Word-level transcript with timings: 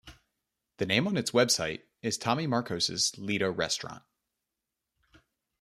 The 0.77 0.87
name 0.87 1.07
on 1.07 1.15
its 1.15 1.29
website 1.29 1.83
is 2.01 2.17
"Tommy 2.17 2.47
Marcos' 2.47 3.11
Ledo 3.19 3.55
Restaurant". 3.55 4.01